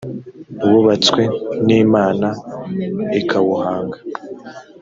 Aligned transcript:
wubatswe 0.67 1.21
n 1.65 1.67
imana 1.83 2.27
ikawuhanga 3.19 3.97